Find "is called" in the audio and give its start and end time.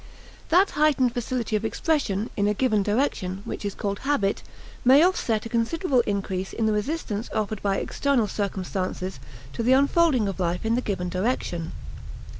3.63-3.99